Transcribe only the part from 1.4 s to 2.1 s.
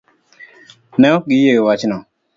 gi wachno.